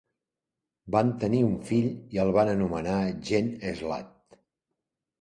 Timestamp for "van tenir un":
0.95-1.53